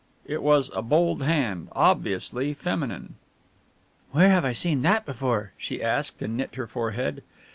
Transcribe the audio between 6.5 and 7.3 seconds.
her forehead.